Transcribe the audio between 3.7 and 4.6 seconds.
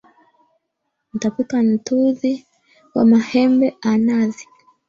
a nadhi